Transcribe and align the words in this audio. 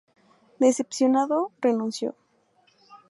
Decepcionado, 0.59 1.49
renunció. 1.61 2.15